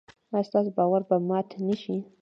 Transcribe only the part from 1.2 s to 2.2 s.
مات نشي؟